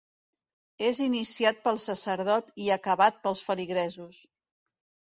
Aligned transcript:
És 0.87 1.01
iniciat 1.07 1.61
pel 1.69 1.79
sacerdot 1.85 2.51
i 2.65 2.73
acabat 2.79 3.23
pels 3.29 3.47
feligresos. 3.51 4.27